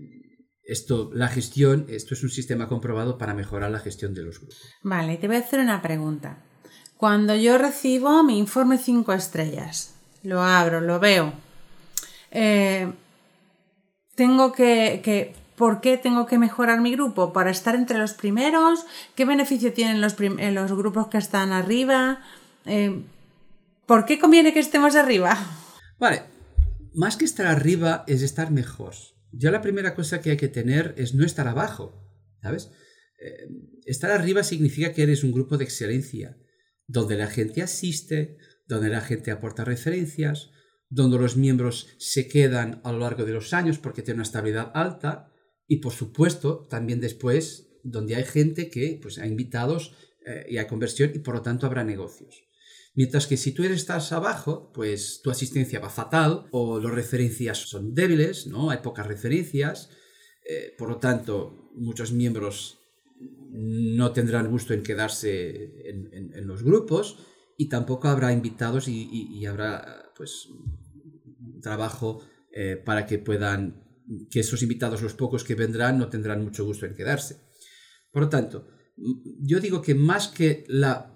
esto, 0.63 1.11
la 1.13 1.27
gestión, 1.27 1.87
esto 1.89 2.15
es 2.15 2.23
un 2.23 2.31
sistema 2.31 2.69
comprobado 2.69 3.19
para 3.19 3.35
mejorar 3.35 3.73
la 3.73 3.81
gestión 3.81 4.15
de 4.15 4.23
los 4.23 4.39
grupos. 4.39 4.63
Vale, 4.85 5.17
te 5.17 5.27
voy 5.27 5.35
a 5.35 5.41
hacer 5.41 5.59
una 5.59 5.83
pregunta. 5.83 6.45
Cuando 6.99 7.37
yo 7.37 7.59
recibo 7.59 8.25
mi 8.25 8.39
informe 8.39 8.77
5 8.77 9.13
estrellas, 9.13 9.95
lo 10.25 10.43
abro, 10.43 10.81
lo 10.81 10.99
veo. 10.99 11.33
Eh, 12.33 12.93
tengo 14.17 14.51
que, 14.51 15.33
¿Por 15.55 15.81
qué 15.81 15.97
tengo 15.97 16.27
que 16.27 16.39
mejorar 16.39 16.81
mi 16.81 16.91
grupo? 16.91 17.33
¿Para 17.33 17.53
estar 17.53 17.77
entre 17.77 17.99
los 17.99 18.15
primeros? 18.15 18.85
¿Qué 19.15 19.25
beneficio 19.25 19.73
tienen 19.73 20.01
los, 20.01 20.17
los 20.19 20.73
grupos 20.73 21.07
que 21.07 21.19
están 21.19 21.53
arriba? 21.53 22.21
Eh, 22.67 23.01
¿Por 23.87 24.05
qué 24.05 24.19
conviene 24.19 24.53
que 24.53 24.59
estemos 24.59 24.97
arriba? 24.97 25.39
Vale, 26.01 26.25
más 26.95 27.17
que 27.17 27.27
estar 27.27 27.47
arriba 27.47 28.03
es 28.09 28.23
estar 28.23 28.51
mejor. 28.51 28.95
Ya 29.31 29.53
la 29.53 29.63
primera 29.63 29.95
cosa 29.95 30.21
que 30.21 30.33
hay 30.33 30.37
que 30.37 30.49
tener 30.49 30.97
es 30.99 31.15
no 31.15 31.25
estar 31.25 31.47
abajo, 31.47 31.95
¿sabes? 32.43 32.73
Eh, 33.21 33.47
estar 33.87 34.11
arriba 34.11 34.43
significa 34.43 34.93
que 34.93 35.05
eres 35.05 35.23
un 35.23 35.31
grupo 35.31 35.59
de 35.59 35.65
excelencia 35.65 36.37
donde 36.89 37.17
la 37.17 37.29
gente 37.29 37.63
asiste, 37.63 38.39
donde 38.67 38.89
la 38.89 39.03
gente 39.03 39.31
aporta 39.31 39.65
referencias, 39.65 40.51
donde 40.89 41.19
los 41.19 41.37
miembros 41.37 41.89
se 41.99 42.27
quedan 42.29 42.81
a 42.83 42.93
lo 42.93 42.99
largo 42.99 43.25
de 43.25 43.33
los 43.33 43.53
años 43.53 43.79
porque 43.79 44.03
tienen 44.03 44.19
una 44.19 44.25
estabilidad 44.25 44.73
alta 44.75 45.33
y 45.67 45.77
por 45.77 45.93
supuesto 45.93 46.67
también 46.69 47.01
después 47.01 47.69
donde 47.85 48.17
hay 48.17 48.25
gente 48.25 48.71
que 48.71 48.99
pues, 49.01 49.19
ha 49.19 49.27
invitados 49.27 49.95
eh, 50.27 50.47
y 50.49 50.57
hay 50.57 50.67
conversión 50.67 51.13
y 51.15 51.19
por 51.21 51.35
lo 51.35 51.43
tanto 51.43 51.67
habrá 51.67 51.85
negocios. 51.85 52.45
Mientras 52.95 53.27
que 53.27 53.37
si 53.37 53.53
tú 53.53 53.63
estás 53.63 54.11
abajo, 54.13 54.73
pues 54.73 55.21
tu 55.23 55.31
asistencia 55.31 55.79
va 55.79 55.91
fatal 55.91 56.49
o 56.51 56.81
las 56.81 56.93
referencias 56.93 57.59
son 57.59 57.95
débiles, 57.95 58.47
¿no? 58.47 58.71
Hay 58.71 58.79
pocas 58.79 59.07
referencias, 59.07 59.91
eh, 60.49 60.75
por 60.77 60.89
lo 60.89 60.97
tanto 60.97 61.71
muchos 61.75 62.13
miembros 62.13 62.78
no 63.61 64.13
tendrán 64.13 64.49
gusto 64.51 64.73
en 64.73 64.85
quedarse 64.85 65.89
en, 65.89 66.47
los 66.47 66.63
grupos 66.63 67.19
y 67.57 67.69
tampoco 67.69 68.07
habrá 68.07 68.33
invitados 68.33 68.87
y, 68.87 69.45
habrá 69.47 70.13
pues 70.17 70.49
trabajo 71.61 72.21
eh, 72.53 72.77
para 72.77 73.05
que 73.05 73.19
puedan 73.19 73.85
que 74.31 74.41
esos 74.41 74.63
invitados, 74.63 75.03
los 75.03 75.15
pocos 75.15 75.43
que 75.43 75.57
vendrán, 75.57 75.99
no 75.99 76.09
tendrán 76.09 76.45
mucho 76.45 76.65
gusto 76.65 76.87
en 76.87 76.95
quedarse. 76.95 77.41
Por 78.13 78.23
lo 78.23 78.29
tanto, 78.29 78.69
yo 78.97 79.59
digo 79.61 79.83
que 79.83 79.95
más 79.95 80.29
que 80.29 80.65
la 80.69 81.13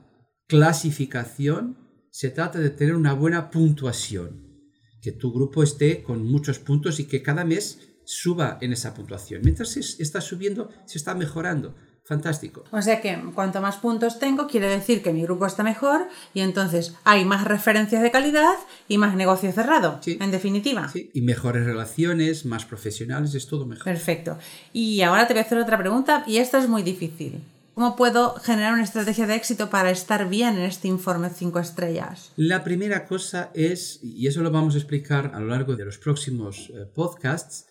clasificación, 0.48 1.78
se 2.10 2.28
trata 2.28 2.58
de 2.58 2.70
tener 2.70 2.96
una 2.96 3.14
buena 3.14 3.50
puntuación, 3.50 4.60
que 5.00 5.12
tu 5.12 5.32
grupo 5.32 5.62
esté 5.62 6.02
con 6.02 6.26
muchos 6.26 6.58
puntos 6.58 7.00
y 7.00 7.06
que 7.06 7.22
cada 7.22 7.44
mes 7.44 8.00
suba 8.04 8.58
en 8.60 8.72
esa 8.72 8.94
puntuación. 8.94 9.42
Mientras 9.42 9.76
está 9.76 10.20
subiendo, 10.20 10.68
se 10.86 10.98
está 10.98 11.14
mejorando 11.14 11.76
fantástico. 12.04 12.64
O 12.70 12.82
sea 12.82 13.00
que 13.00 13.18
cuanto 13.34 13.60
más 13.60 13.76
puntos 13.76 14.18
tengo, 14.18 14.46
quiere 14.46 14.68
decir 14.68 15.02
que 15.02 15.12
mi 15.12 15.22
grupo 15.22 15.46
está 15.46 15.62
mejor 15.62 16.08
y 16.34 16.40
entonces 16.40 16.94
hay 17.04 17.24
más 17.24 17.44
referencias 17.44 18.02
de 18.02 18.10
calidad 18.10 18.54
y 18.88 18.98
más 18.98 19.14
negocio 19.14 19.52
cerrado, 19.52 20.00
en 20.06 20.30
definitiva. 20.30 20.88
Sí, 20.88 21.10
y 21.14 21.22
mejores 21.22 21.64
relaciones, 21.64 22.44
más 22.44 22.64
profesionales, 22.64 23.34
es 23.34 23.46
todo 23.46 23.66
mejor. 23.66 23.84
Perfecto. 23.84 24.38
Y 24.72 25.02
ahora 25.02 25.26
te 25.26 25.34
voy 25.34 25.42
a 25.42 25.44
hacer 25.44 25.58
otra 25.58 25.78
pregunta 25.78 26.24
y 26.26 26.38
esta 26.38 26.58
es 26.58 26.68
muy 26.68 26.82
difícil. 26.82 27.42
¿Cómo 27.74 27.96
puedo 27.96 28.34
generar 28.34 28.74
una 28.74 28.84
estrategia 28.84 29.26
de 29.26 29.34
éxito 29.34 29.70
para 29.70 29.90
estar 29.90 30.28
bien 30.28 30.56
en 30.56 30.64
este 30.64 30.88
informe 30.88 31.30
5 31.30 31.58
estrellas? 31.58 32.30
La 32.36 32.64
primera 32.64 33.06
cosa 33.06 33.50
es, 33.54 33.98
y 34.02 34.26
eso 34.26 34.42
lo 34.42 34.50
vamos 34.50 34.74
a 34.74 34.78
explicar 34.78 35.32
a 35.34 35.40
lo 35.40 35.46
largo 35.46 35.74
de 35.74 35.86
los 35.86 35.96
próximos 35.96 36.68
eh, 36.68 36.84
podcasts, 36.94 37.64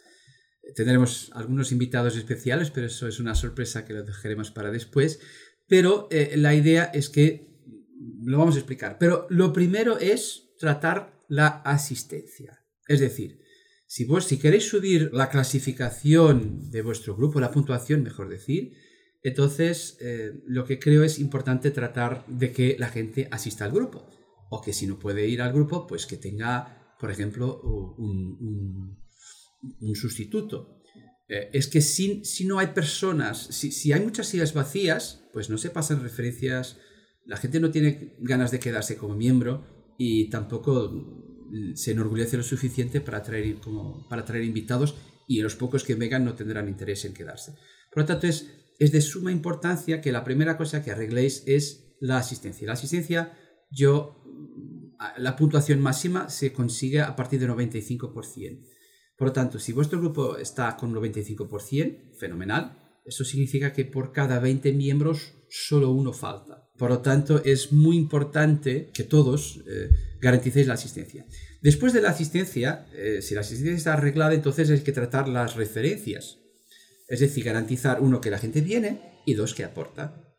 Tendremos 0.75 1.31
algunos 1.33 1.71
invitados 1.71 2.15
especiales, 2.15 2.71
pero 2.71 2.87
eso 2.87 3.07
es 3.07 3.19
una 3.19 3.35
sorpresa 3.35 3.85
que 3.85 3.93
lo 3.93 4.03
dejaremos 4.03 4.51
para 4.51 4.71
después. 4.71 5.19
Pero 5.67 6.07
eh, 6.11 6.33
la 6.35 6.53
idea 6.53 6.85
es 6.85 7.09
que 7.09 7.51
lo 8.23 8.37
vamos 8.37 8.55
a 8.55 8.59
explicar. 8.59 8.97
Pero 8.99 9.27
lo 9.29 9.53
primero 9.53 9.97
es 9.97 10.53
tratar 10.59 11.19
la 11.27 11.47
asistencia. 11.47 12.63
Es 12.87 12.99
decir, 12.99 13.41
si 13.87 14.05
vos 14.05 14.25
si 14.25 14.37
queréis 14.37 14.67
subir 14.67 15.11
la 15.13 15.29
clasificación 15.29 16.71
de 16.71 16.81
vuestro 16.81 17.15
grupo, 17.15 17.39
la 17.39 17.51
puntuación, 17.51 18.03
mejor 18.03 18.29
decir, 18.29 18.73
entonces 19.23 19.97
eh, 20.01 20.31
lo 20.45 20.65
que 20.65 20.79
creo 20.79 21.03
es 21.03 21.19
importante 21.19 21.71
tratar 21.71 22.25
de 22.27 22.51
que 22.51 22.75
la 22.79 22.89
gente 22.89 23.27
asista 23.31 23.65
al 23.65 23.71
grupo. 23.71 24.09
O 24.49 24.61
que 24.61 24.73
si 24.73 24.87
no 24.87 24.99
puede 24.99 25.27
ir 25.27 25.41
al 25.41 25.53
grupo, 25.53 25.87
pues 25.87 26.05
que 26.05 26.17
tenga, 26.17 26.95
por 26.99 27.11
ejemplo, 27.11 27.61
un 27.61 28.37
un 28.41 29.01
sustituto. 29.95 30.81
Eh, 31.27 31.49
es 31.53 31.67
que 31.67 31.81
si, 31.81 32.23
si, 32.25 32.45
no 32.45 32.59
hay 32.59 32.67
personas, 32.67 33.47
si, 33.51 33.71
si, 33.71 33.93
hay 33.93 34.01
muchas 34.01 34.27
sillas 34.27 34.53
vacías, 34.53 35.23
pues 35.33 35.49
no 35.49 35.57
se 35.57 35.69
pasan 35.69 36.01
referencias, 36.01 36.77
la 37.25 37.37
gente 37.37 37.59
no 37.59 37.71
tiene 37.71 38.15
ganas 38.19 38.51
de 38.51 38.59
quedarse 38.59 38.97
como 38.97 39.15
miembro 39.15 39.93
y 39.97 40.29
tampoco 40.29 41.21
se 41.75 41.91
enorgullece 41.91 42.37
lo 42.37 42.43
suficiente 42.43 43.01
para 43.01 43.21
traer, 43.21 43.55
como, 43.55 44.07
para 44.07 44.25
traer 44.25 44.43
invitados 44.43 44.95
y 45.27 45.41
los 45.41 45.55
pocos 45.55 45.83
que 45.83 45.95
vengan 45.95 46.25
no 46.25 46.33
tendrán 46.33 46.67
interés 46.67 47.05
en 47.05 47.13
quedarse. 47.13 47.53
Por 47.91 48.03
lo 48.03 48.05
tanto, 48.05 48.27
es, 48.27 48.49
es 48.79 48.91
de 48.91 49.01
suma 49.01 49.31
importancia 49.31 50.01
que 50.01 50.11
la 50.11 50.23
primera 50.23 50.57
cosa 50.57 50.83
que 50.83 50.91
arregléis 50.91 51.43
es 51.45 51.95
la 51.99 52.17
asistencia. 52.17 52.67
La 52.67 52.73
asistencia, 52.73 53.37
yo, 53.69 54.23
la 55.17 55.35
puntuación 55.35 55.79
máxima 55.79 56.29
se 56.29 56.51
consigue 56.51 57.01
a 57.01 57.15
partir 57.15 57.39
del 57.39 57.49
95%. 57.49 58.67
Por 59.21 59.27
lo 59.27 59.33
tanto, 59.33 59.59
si 59.59 59.71
vuestro 59.71 59.99
grupo 59.99 60.39
está 60.39 60.75
con 60.75 60.91
95%, 60.95 62.15
fenomenal. 62.17 62.75
Eso 63.05 63.23
significa 63.23 63.71
que 63.71 63.85
por 63.85 64.11
cada 64.11 64.39
20 64.39 64.73
miembros 64.73 65.33
solo 65.47 65.91
uno 65.91 66.11
falta. 66.11 66.67
Por 66.75 66.89
lo 66.89 67.01
tanto, 67.01 67.39
es 67.45 67.71
muy 67.71 67.97
importante 67.97 68.89
que 68.91 69.03
todos 69.03 69.61
eh, 69.67 69.91
garanticéis 70.19 70.65
la 70.65 70.73
asistencia. 70.73 71.27
Después 71.61 71.93
de 71.93 72.01
la 72.01 72.09
asistencia, 72.09 72.87
eh, 72.93 73.21
si 73.21 73.35
la 73.35 73.41
asistencia 73.41 73.77
está 73.77 73.93
arreglada, 73.93 74.33
entonces 74.33 74.71
hay 74.71 74.79
que 74.79 74.91
tratar 74.91 75.29
las 75.29 75.55
referencias. 75.55 76.39
Es 77.07 77.19
decir, 77.19 77.43
garantizar, 77.43 78.01
uno, 78.01 78.21
que 78.21 78.31
la 78.31 78.39
gente 78.39 78.61
viene 78.61 79.21
y 79.27 79.35
dos, 79.35 79.53
que 79.53 79.63
aporta. 79.63 80.30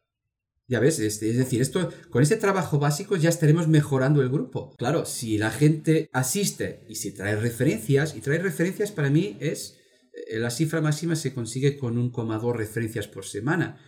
Ya 0.68 0.80
ves, 0.80 0.98
este, 1.00 1.30
es 1.30 1.36
decir, 1.36 1.60
esto, 1.60 1.90
con 2.10 2.22
este 2.22 2.36
trabajo 2.36 2.78
básico 2.78 3.16
ya 3.16 3.28
estaremos 3.28 3.68
mejorando 3.68 4.22
el 4.22 4.30
grupo. 4.30 4.74
Claro, 4.78 5.04
si 5.04 5.36
la 5.36 5.50
gente 5.50 6.08
asiste 6.12 6.84
y 6.88 6.94
si 6.94 7.12
trae 7.12 7.36
referencias, 7.36 8.16
y 8.16 8.20
trae 8.20 8.38
referencias 8.38 8.92
para 8.92 9.10
mí 9.10 9.36
es, 9.40 9.78
eh, 10.12 10.38
la 10.38 10.50
cifra 10.50 10.80
máxima 10.80 11.16
se 11.16 11.34
consigue 11.34 11.76
con 11.76 11.98
un 11.98 12.10
comador 12.10 12.56
referencias 12.56 13.08
por 13.08 13.24
semana, 13.24 13.80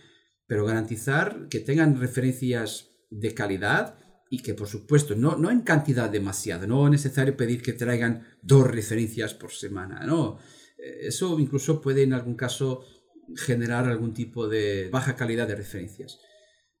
pero 0.47 0.65
garantizar 0.65 1.47
que 1.49 1.59
tengan 1.59 1.99
referencias 1.99 2.89
de 3.09 3.33
calidad 3.33 3.97
y 4.29 4.41
que 4.41 4.53
por 4.53 4.67
supuesto 4.67 5.15
no, 5.15 5.37
no 5.37 5.51
en 5.51 5.61
cantidad 5.61 6.09
demasiada, 6.09 6.67
no 6.67 6.85
es 6.85 6.91
necesario 6.91 7.37
pedir 7.37 7.61
que 7.61 7.73
traigan 7.73 8.27
dos 8.41 8.67
referencias 8.67 9.33
por 9.33 9.51
semana, 9.51 10.05
no. 10.05 10.39
Eh, 10.77 11.07
eso 11.07 11.39
incluso 11.39 11.81
puede 11.81 12.03
en 12.03 12.13
algún 12.13 12.35
caso 12.35 12.83
generar 13.35 13.85
algún 13.85 14.13
tipo 14.13 14.47
de 14.47 14.89
baja 14.89 15.15
calidad 15.15 15.47
de 15.47 15.55
referencias. 15.55 16.19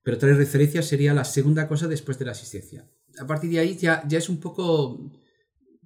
Pero 0.05 0.19
traer 0.19 0.37
referencias 0.37 0.85
sería 0.85 1.15
la 1.15 1.25
segunda 1.25 1.67
cosa 1.67 1.87
después 1.87 2.19
de 2.19 2.25
la 2.25 2.31
asistencia. 2.33 2.87
A 3.19 3.25
partir 3.25 3.49
de 3.49 3.59
ahí 3.59 3.75
ya, 3.75 4.03
ya 4.07 4.19
es 4.19 4.29
un 4.29 4.39
poco 4.39 5.11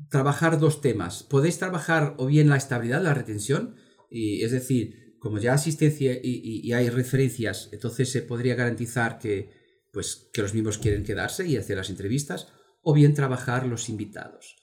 trabajar 0.10 0.60
dos 0.60 0.82
temas. 0.82 1.24
Podéis 1.24 1.58
trabajar 1.58 2.16
o 2.18 2.26
bien 2.26 2.50
la 2.50 2.58
estabilidad, 2.58 3.02
la 3.02 3.14
retención, 3.14 3.76
y, 4.10 4.44
es 4.44 4.52
decir, 4.52 5.16
como 5.20 5.40
ya 5.40 5.54
asistencia 5.54 6.20
y, 6.22 6.72
hay 6.74 6.90
referencias, 6.90 7.70
entonces 7.72 8.12
se 8.12 8.22
podría 8.22 8.56
garantizar 8.56 9.20
que, 9.20 9.52
pues, 9.94 10.30
que 10.34 10.42
los 10.42 10.54
miembros 10.54 10.80
quieren 10.80 11.06
quedarse 11.06 11.48
y 11.48 11.56
hacer 11.56 11.78
las 11.78 11.90
entrevistas, 11.90 12.50
o 12.82 12.94
bien 12.94 13.14
trabajar 13.14 13.66
los 13.66 13.88
invitados 13.88 14.58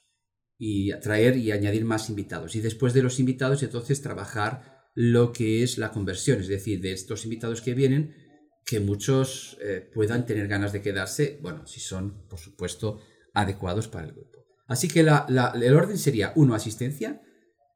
y 0.59 0.91
atraer 0.91 1.39
y 1.39 1.53
añadir 1.53 1.87
más 1.87 2.11
invitados. 2.11 2.57
Y 2.57 2.61
después 2.61 2.93
de 2.93 3.03
los 3.03 3.21
invitados, 3.21 3.63
entonces 3.63 4.03
trabajar 4.03 4.91
lo 4.95 5.33
que 5.33 5.63
es 5.63 5.79
la 5.79 5.93
conversión, 5.93 6.41
es 6.41 6.49
decir, 6.49 6.81
de 6.83 6.93
estos 6.93 7.25
invitados 7.25 7.63
que 7.63 7.75
vienen, 7.75 8.26
que 8.67 8.81
muchos 8.81 9.57
eh, 9.63 9.89
puedan 9.95 10.27
tener 10.27 10.49
ganas 10.49 10.73
de 10.73 10.83
quedarse, 10.83 11.39
bueno, 11.41 11.67
si 11.67 11.79
son, 11.79 12.27
por 12.29 12.41
supuesto, 12.41 13.01
adecuados 13.33 13.87
para 13.87 14.07
el 14.07 14.13
grupo. 14.13 14.45
Así 14.67 14.89
que 14.89 15.01
el 15.01 15.77
orden 15.77 15.97
sería, 15.97 16.33
uno, 16.35 16.55
asistencia, 16.55 17.23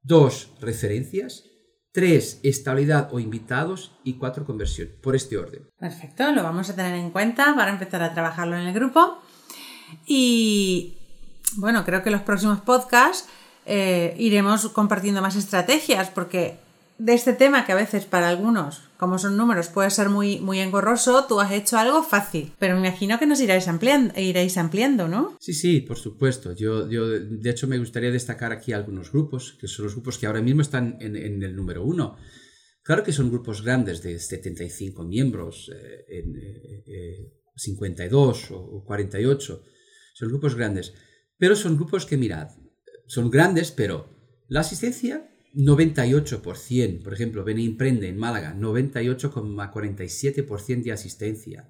dos, 0.03 0.53
referencias, 0.61 1.45
tres, 1.93 2.41
estabilidad 2.43 3.09
o 3.13 3.21
invitados 3.21 3.93
y 4.03 4.15
cuatro, 4.15 4.45
conversión, 4.45 4.89
por 5.01 5.15
este 5.15 5.39
orden. 5.39 5.69
Perfecto, 5.79 6.33
lo 6.33 6.43
vamos 6.43 6.69
a 6.71 6.75
tener 6.75 6.97
en 6.97 7.11
cuenta 7.11 7.55
para 7.55 7.71
empezar 7.71 8.03
a 8.03 8.13
trabajarlo 8.13 8.57
en 8.57 8.67
el 8.67 8.75
grupo. 8.75 9.23
Y 10.07 10.99
bueno, 11.57 11.85
creo 11.85 12.03
que 12.03 12.11
los 12.11 12.23
próximos 12.23 12.61
podcasts 12.63 13.29
eh, 13.65 14.17
iremos 14.19 14.69
compartiendo 14.71 15.23
más 15.23 15.37
estrategias 15.37 16.11
porque 16.11 16.59
de 17.01 17.15
este 17.15 17.33
tema 17.33 17.65
que 17.65 17.73
a 17.73 17.77
veces 17.77 18.05
para 18.05 18.29
algunos, 18.29 18.83
como 18.99 19.19
son 19.19 19.39
números, 19.39 19.69
puede 19.69 19.89
ser 19.89 20.11
muy, 20.11 20.39
muy 20.39 20.61
engorroso, 20.61 21.25
tú 21.27 21.41
has 21.41 21.51
hecho 21.51 21.79
algo 21.79 22.03
fácil. 22.03 22.53
Pero 22.59 22.75
me 22.75 22.87
imagino 22.87 23.19
que 23.19 23.27
nos 23.27 23.41
iréis 23.41 23.69
ampliando, 23.69 24.13
iréis 24.21 24.59
ampliando, 24.59 25.09
¿no? 25.09 25.35
Sí, 25.41 25.55
sí, 25.55 25.81
por 25.81 25.97
supuesto. 25.97 26.55
Yo, 26.55 26.91
yo, 26.91 27.09
de 27.09 27.51
hecho, 27.51 27.67
me 27.67 27.79
gustaría 27.79 28.11
destacar 28.11 28.53
aquí 28.53 28.75
algunos 28.75 29.11
grupos, 29.13 29.57
que 29.59 29.67
son 29.67 29.87
los 29.87 29.95
grupos 29.95 30.19
que 30.19 30.27
ahora 30.27 30.43
mismo 30.43 30.61
están 30.61 30.99
en, 31.01 31.17
el 31.17 31.57
número 31.57 31.83
uno. 31.85 32.19
Claro 32.83 33.03
que 33.03 33.13
son 33.13 33.31
grupos 33.31 33.63
grandes 33.63 34.03
de 34.03 34.19
75 34.19 35.03
miembros, 35.05 35.71
eh, 35.75 36.05
en, 36.19 37.33
52 37.57 38.39
eh, 38.39 38.47
eh, 38.51 38.55
o 38.55 38.85
48. 38.85 39.63
Son 40.13 40.29
grupos 40.29 40.55
grandes. 40.55 40.93
Pero 41.39 41.57
son 41.57 41.77
grupos 41.77 42.05
que, 42.05 42.19
mirad, 42.19 42.49
son 43.07 43.31
grandes, 43.31 43.71
pero 43.71 44.07
la 44.49 44.61
asistencia 44.61 45.30
98%, 45.55 47.03
por 47.03 47.13
ejemplo, 47.13 47.45
Beni 47.45 47.67
Emprende 47.67 48.09
en 48.09 48.17
Málaga, 48.17 48.55
98,47% 48.55 50.83
de 50.83 50.93
asistencia. 50.93 51.69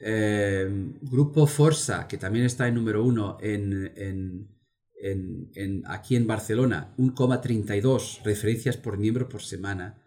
Eh, 0.00 0.68
Grupo 1.02 1.46
Forza, 1.46 2.08
que 2.08 2.18
también 2.18 2.44
está 2.44 2.68
en 2.68 2.74
número 2.74 3.04
uno 3.04 3.38
en, 3.40 4.48
aquí 5.86 6.16
en 6.16 6.26
Barcelona, 6.26 6.92
1,32 6.96 8.22
referencias 8.24 8.76
por 8.76 8.98
miembro 8.98 9.28
por 9.28 9.42
semana. 9.42 10.02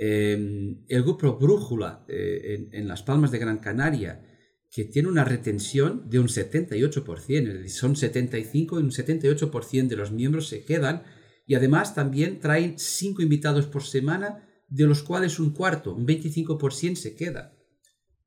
Eh, 0.00 0.76
el 0.88 1.02
grupo 1.02 1.38
Brújula 1.38 2.04
eh, 2.08 2.68
en, 2.70 2.86
Las 2.86 3.02
Palmas 3.02 3.32
de 3.32 3.38
Gran 3.38 3.58
Canaria, 3.58 4.24
que 4.70 4.84
tiene 4.84 5.08
una 5.08 5.24
retención 5.24 6.08
de 6.08 6.20
un 6.20 6.28
78%, 6.28 7.68
son 7.68 7.96
75 7.96 8.78
y 8.78 8.82
un 8.82 8.90
78% 8.90 9.88
de 9.88 9.96
los 9.96 10.12
miembros 10.12 10.48
se 10.48 10.64
quedan 10.64 11.02
y 11.48 11.54
además 11.54 11.94
también 11.94 12.40
traen 12.40 12.78
cinco 12.78 13.22
invitados 13.22 13.66
por 13.66 13.82
semana 13.82 14.46
de 14.68 14.84
los 14.84 15.02
cuales 15.02 15.40
un 15.40 15.54
cuarto, 15.54 15.94
un 15.94 16.06
25% 16.06 16.94
se 16.94 17.16
queda. 17.16 17.56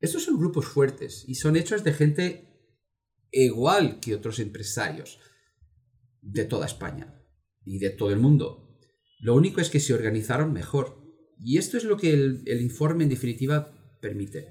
Estos 0.00 0.24
son 0.24 0.40
grupos 0.40 0.66
fuertes 0.66 1.24
y 1.28 1.36
son 1.36 1.54
hechos 1.54 1.84
de 1.84 1.92
gente 1.92 2.48
igual 3.30 4.00
que 4.00 4.16
otros 4.16 4.40
empresarios 4.40 5.20
de 6.20 6.44
toda 6.44 6.66
España 6.66 7.22
y 7.64 7.78
de 7.78 7.90
todo 7.90 8.10
el 8.10 8.18
mundo. 8.18 8.76
Lo 9.20 9.36
único 9.36 9.60
es 9.60 9.70
que 9.70 9.78
se 9.78 9.94
organizaron 9.94 10.52
mejor. 10.52 11.00
Y 11.38 11.58
esto 11.58 11.76
es 11.76 11.84
lo 11.84 11.96
que 11.96 12.12
el, 12.12 12.60
informe 12.60 13.04
en 13.04 13.10
definitiva 13.10 13.72
permite. 14.00 14.48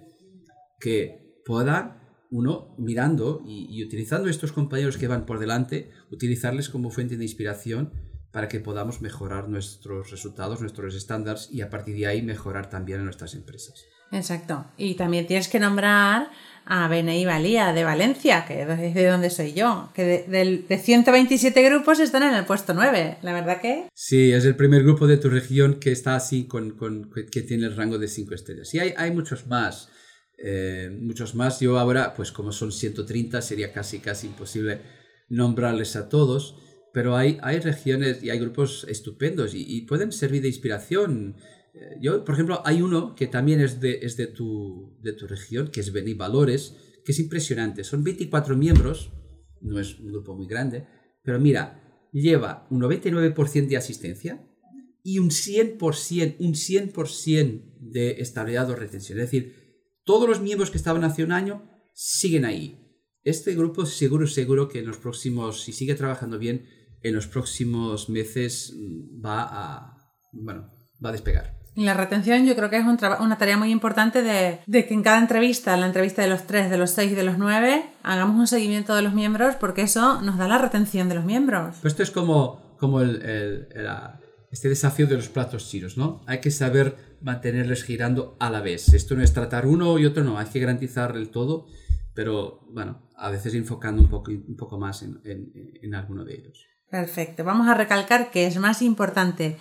Que 0.79 1.41
pueda 1.45 2.25
uno 2.31 2.73
mirando 2.77 3.43
y, 3.45 3.67
y, 3.69 3.83
utilizando 3.83 4.29
estos 4.29 4.53
compañeros 4.53 4.95
que 4.95 5.09
van 5.09 5.25
por 5.25 5.39
delante, 5.39 5.91
utilizarles 6.09 6.69
como 6.69 6.89
fuente 6.89 7.17
de 7.17 7.25
inspiración 7.25 8.10
para 8.31 8.47
que 8.47 8.59
podamos 8.59 9.01
mejorar 9.01 9.49
nuestros 9.49 10.11
resultados, 10.11 10.61
nuestros 10.61 10.95
estándares 10.95 11.49
y 11.51 11.61
a 11.61 11.69
partir 11.69 11.95
de 11.95 12.07
ahí 12.07 12.21
mejorar 12.21 12.69
también 12.69 12.99
en 12.99 13.05
nuestras 13.05 13.33
empresas. 13.33 13.85
Exacto. 14.11 14.65
Y 14.77 14.95
también 14.95 15.27
tienes 15.27 15.47
que 15.47 15.59
nombrar 15.59 16.29
a 16.65 16.87
BNI 16.87 17.25
Valía 17.25 17.73
de 17.73 17.83
Valencia, 17.83 18.45
que 18.45 18.61
es 18.61 18.93
de 18.93 19.07
donde 19.07 19.29
soy 19.29 19.53
yo, 19.53 19.89
que 19.93 20.25
de, 20.27 20.63
de, 20.67 20.77
127 20.77 21.63
grupos 21.63 21.99
están 21.99 22.23
en 22.23 22.33
el 22.33 22.45
puesto 22.45 22.73
9, 22.73 23.17
la 23.21 23.33
verdad 23.33 23.59
que... 23.59 23.87
Sí, 23.93 24.31
es 24.31 24.45
el 24.45 24.55
primer 24.55 24.83
grupo 24.83 25.07
de 25.07 25.17
tu 25.17 25.29
región 25.29 25.79
que 25.79 25.91
está 25.91 26.15
así, 26.15 26.45
con, 26.45 26.71
con 26.71 27.09
que 27.31 27.41
tiene 27.41 27.65
el 27.65 27.75
rango 27.75 27.97
de 27.97 28.07
5 28.07 28.35
estrellas. 28.35 28.73
Y 28.73 28.79
hay, 28.79 28.93
hay 28.95 29.11
muchos 29.11 29.47
más, 29.47 29.89
eh, 30.37 30.95
muchos 31.01 31.33
más. 31.35 31.59
Yo 31.59 31.79
ahora, 31.79 32.13
pues 32.13 32.31
como 32.31 32.51
son 32.51 32.71
130, 32.71 33.41
sería 33.41 33.73
casi, 33.73 33.99
casi 33.99 34.27
imposible 34.27 34.81
nombrarles 35.29 35.95
a 35.95 36.09
todos, 36.09 36.57
pero 36.93 37.15
hay, 37.15 37.37
hay 37.41 37.59
regiones 37.59 38.23
y 38.23 38.29
hay 38.29 38.39
grupos 38.39 38.85
estupendos 38.89 39.53
y, 39.53 39.63
y 39.67 39.81
pueden 39.81 40.11
servir 40.11 40.41
de 40.41 40.49
inspiración. 40.49 41.35
Eh, 41.73 41.97
yo, 42.01 42.23
por 42.25 42.35
ejemplo, 42.35 42.61
hay 42.65 42.81
uno 42.81 43.15
que 43.15 43.27
también 43.27 43.61
es 43.61 43.79
de, 43.79 43.99
es 44.01 44.17
de, 44.17 44.27
tu, 44.27 44.97
de 45.01 45.13
tu 45.13 45.27
región, 45.27 45.69
que 45.69 45.79
es 45.79 45.91
Beni 45.91 46.13
Valores, 46.13 46.75
que 47.05 47.11
es 47.11 47.19
impresionante. 47.19 47.83
Son 47.83 48.03
24 48.03 48.57
miembros, 48.57 49.11
no 49.61 49.79
es 49.79 49.99
un 49.99 50.11
grupo 50.11 50.35
muy 50.35 50.47
grande, 50.47 50.85
pero 51.23 51.39
mira, 51.39 52.09
lleva 52.11 52.67
un 52.69 52.81
99% 52.81 53.67
de 53.67 53.77
asistencia 53.77 54.47
y 55.03 55.19
un 55.19 55.29
100%, 55.29 56.35
un 56.39 56.53
100% 56.53 57.61
de 57.79 58.11
estabilidad 58.21 58.69
o 58.69 58.75
retención. 58.75 59.19
Es 59.19 59.25
decir, 59.25 59.55
todos 60.03 60.27
los 60.27 60.41
miembros 60.41 60.71
que 60.71 60.77
estaban 60.77 61.03
hace 61.03 61.23
un 61.23 61.31
año 61.31 61.63
siguen 61.93 62.45
ahí. 62.45 62.77
Este 63.23 63.53
grupo 63.55 63.85
seguro, 63.85 64.27
seguro 64.27 64.67
que 64.67 64.79
en 64.79 64.87
los 64.87 64.97
próximos, 64.97 65.63
si 65.63 65.73
sigue 65.73 65.95
trabajando 65.95 66.39
bien, 66.39 66.65
en 67.03 67.15
los 67.15 67.27
próximos 67.27 68.09
meses 68.09 68.73
mm, 68.75 69.25
va 69.25 69.47
a, 69.49 69.97
bueno, 70.31 70.69
va 71.03 71.09
a 71.09 71.11
despegar. 71.11 71.61
La 71.75 71.93
retención 71.93 72.45
yo 72.45 72.55
creo 72.55 72.69
que 72.69 72.77
es 72.77 72.85
un 72.85 72.97
una 73.21 73.37
tarea 73.37 73.57
muy 73.57 73.71
importante 73.71 74.21
de, 74.21 74.59
de, 74.67 74.85
que 74.85 74.93
en 74.93 75.03
cada 75.03 75.19
entrevista, 75.19 75.73
en 75.73 75.79
la 75.79 75.87
entrevista 75.87 76.21
de 76.21 76.27
los 76.27 76.45
tres, 76.45 76.69
de 76.69 76.77
los 76.77 76.91
seis 76.91 77.13
y 77.13 77.15
de 77.15 77.23
los 77.23 77.37
nueve, 77.37 77.85
hagamos 78.03 78.37
un 78.37 78.47
seguimiento 78.47 78.93
de 78.93 79.01
los 79.01 79.13
miembros 79.13 79.55
porque 79.55 79.83
eso 79.83 80.21
nos 80.21 80.37
da 80.37 80.49
la 80.49 80.57
retención 80.57 81.07
de 81.07 81.15
los 81.15 81.23
miembros. 81.23 81.77
Pues 81.81 81.93
esto 81.93 82.03
es 82.03 82.11
como, 82.11 82.75
como 82.77 82.99
el, 82.99 83.21
el, 83.21 83.67
el, 83.73 83.87
este 84.51 84.67
desafío 84.67 85.07
de 85.07 85.15
los 85.15 85.29
platos 85.29 85.69
chinos, 85.69 85.97
¿no? 85.97 86.21
Hay 86.27 86.41
que 86.41 86.51
saber 86.51 87.17
mantenerles 87.21 87.83
girando 87.83 88.35
a 88.39 88.49
la 88.49 88.59
vez. 88.59 88.93
Esto 88.93 89.15
no 89.15 89.23
es 89.23 89.33
tratar 89.33 89.65
uno 89.65 89.97
y 89.97 90.05
otro, 90.05 90.25
no, 90.25 90.37
hay 90.37 90.47
que 90.47 90.59
garantizar 90.59 91.15
el 91.15 91.29
todo, 91.29 91.67
pero 92.13 92.67
bueno, 92.69 93.09
a 93.15 93.31
veces 93.31 93.53
enfocando 93.53 94.01
un 94.01 94.09
poco, 94.09 94.31
un 94.31 94.57
poco 94.57 94.77
más 94.77 95.03
en, 95.03 95.21
en, 95.23 95.53
en 95.81 95.95
alguno 95.95 96.25
de 96.25 96.33
ellos. 96.35 96.67
Perfecto. 96.91 97.45
Vamos 97.45 97.69
a 97.69 97.73
recalcar 97.73 98.31
que 98.31 98.45
es 98.45 98.57
más 98.57 98.81
importante 98.81 99.55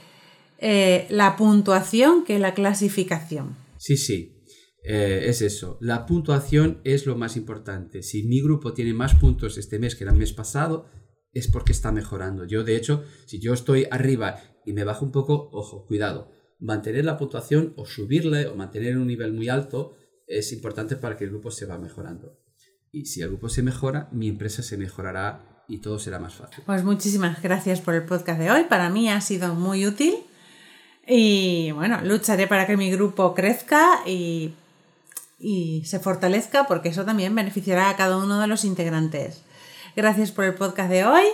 eh, 0.59 1.07
la 1.11 1.37
puntuación 1.37 2.25
que 2.25 2.41
la 2.41 2.55
clasificación. 2.55 3.57
Sí, 3.79 3.97
sí, 3.97 4.43
eh, 4.83 5.25
es 5.27 5.41
eso. 5.41 5.79
La 5.81 6.07
puntuación 6.07 6.81
es 6.83 7.07
lo 7.07 7.17
más 7.17 7.37
importante. 7.37 8.03
Si 8.03 8.25
mi 8.25 8.43
grupo 8.43 8.75
tiene 8.75 8.93
más 8.93 9.15
puntos 9.15 9.59
este 9.59 9.79
mes 9.79 9.95
que 9.95 10.05
el 10.05 10.13
mes 10.13 10.33
pasado, 10.33 10.91
es 11.33 11.47
porque 11.47 11.71
está 11.71 11.93
mejorando. 11.93 12.45
Yo, 12.45 12.65
de 12.65 12.75
hecho, 12.75 13.05
si 13.27 13.39
yo 13.41 13.55
estoy 13.55 13.87
arriba 13.93 14.41
y 14.67 14.73
me 14.73 14.83
bajo 14.83 15.05
un 15.05 15.13
poco, 15.13 15.51
ojo, 15.53 15.87
cuidado. 15.87 16.33
Mantener 16.59 17.05
la 17.05 17.17
puntuación 17.17 17.73
o 17.77 17.87
subirle 17.87 18.49
o 18.49 18.57
mantener 18.57 18.99
un 18.99 19.07
nivel 19.07 19.33
muy 19.33 19.49
alto 19.49 19.95
es 20.27 20.53
importante 20.53 20.97
para 20.97 21.17
que 21.17 21.25
el 21.25 21.31
grupo 21.31 21.53
se 21.53 21.65
va 21.65 21.79
mejorando. 21.79 22.39
Y 22.91 23.07
si 23.07 23.23
el 23.23 23.29
grupo 23.29 23.49
se 23.49 23.63
mejora, 23.63 24.09
mi 24.13 24.29
empresa 24.29 24.63
se 24.63 24.77
mejorará 24.77 25.50
y 25.71 25.79
todo 25.79 25.99
será 26.01 26.19
más 26.19 26.35
fácil. 26.35 26.65
Pues 26.67 26.83
muchísimas 26.83 27.41
gracias 27.41 27.81
por 27.81 27.95
el 27.95 28.03
podcast 28.03 28.41
de 28.41 28.51
hoy. 28.51 28.65
Para 28.65 28.91
mí 28.91 29.09
ha 29.09 29.21
sido 29.21 29.55
muy 29.55 29.87
útil 29.87 30.17
y 31.07 31.71
bueno, 31.73 32.01
lucharé 32.03 32.49
para 32.49 32.67
que 32.67 32.77
mi 32.77 32.91
grupo 32.91 33.35
crezca 33.35 34.01
y, 34.05 34.53
y 35.39 35.85
se 35.85 36.01
fortalezca 36.01 36.67
porque 36.67 36.89
eso 36.89 37.05
también 37.05 37.35
beneficiará 37.37 37.89
a 37.89 37.97
cada 37.97 38.17
uno 38.17 38.41
de 38.41 38.49
los 38.49 38.65
integrantes. 38.65 39.43
Gracias 39.95 40.33
por 40.33 40.45
el 40.45 40.55
podcast 40.55 40.91
de 40.91 41.05
hoy 41.05 41.25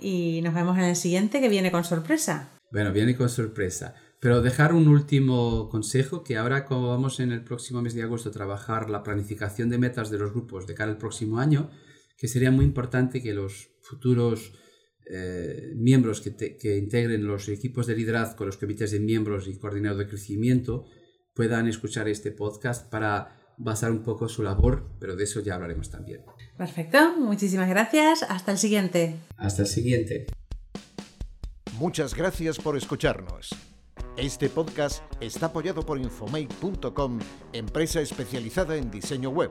y 0.00 0.40
nos 0.42 0.54
vemos 0.54 0.76
en 0.76 0.84
el 0.84 0.96
siguiente 0.96 1.40
que 1.40 1.48
viene 1.48 1.70
con 1.70 1.84
sorpresa. 1.84 2.48
Bueno, 2.72 2.92
viene 2.92 3.16
con 3.16 3.28
sorpresa. 3.28 3.94
Pero 4.20 4.42
dejar 4.42 4.72
un 4.72 4.88
último 4.88 5.68
consejo, 5.68 6.24
que 6.24 6.36
ahora 6.36 6.64
como 6.64 6.88
vamos 6.88 7.20
en 7.20 7.30
el 7.30 7.44
próximo 7.44 7.80
mes 7.80 7.94
de 7.94 8.02
agosto 8.02 8.30
a 8.30 8.32
trabajar 8.32 8.90
la 8.90 9.04
planificación 9.04 9.70
de 9.70 9.78
metas 9.78 10.10
de 10.10 10.18
los 10.18 10.32
grupos 10.32 10.66
de 10.66 10.74
cara 10.74 10.90
al 10.90 10.98
próximo 10.98 11.38
año, 11.38 11.70
que 12.18 12.28
sería 12.28 12.50
muy 12.50 12.66
importante 12.66 13.22
que 13.22 13.32
los 13.32 13.70
futuros 13.80 14.52
eh, 15.10 15.72
miembros 15.76 16.20
que, 16.20 16.32
te, 16.32 16.56
que, 16.58 16.76
integren 16.76 17.26
los 17.26 17.48
equipos 17.48 17.86
de 17.86 17.96
liderazgo, 17.96 18.44
los 18.44 18.58
comités 18.58 18.90
de 18.90 19.00
miembros 19.00 19.48
y 19.48 19.56
coordinadores 19.56 20.06
de 20.06 20.10
crecimiento 20.10 20.84
puedan 21.32 21.68
escuchar 21.68 22.08
este 22.08 22.32
podcast 22.32 22.90
para 22.90 23.54
basar 23.56 23.92
un 23.92 24.02
poco 24.02 24.28
su 24.28 24.42
labor, 24.42 24.90
pero 25.00 25.16
de 25.16 25.24
eso 25.24 25.40
ya 25.40 25.54
hablaremos 25.54 25.90
también. 25.90 26.22
Perfecto, 26.56 27.16
muchísimas 27.16 27.68
gracias. 27.68 28.24
Hasta 28.24 28.52
el 28.52 28.58
siguiente. 28.58 29.14
Hasta 29.36 29.62
el 29.62 29.68
siguiente. 29.68 30.26
Muchas 31.78 32.14
gracias 32.14 32.58
por 32.58 32.76
escucharnos. 32.76 33.50
Este 34.16 34.48
podcast 34.48 35.04
está 35.20 35.46
apoyado 35.46 35.82
por 35.82 35.98
Infomate.com, 35.98 37.20
empresa 37.52 38.00
especializada 38.00 38.76
en 38.76 38.90
diseño 38.90 39.30
web, 39.30 39.50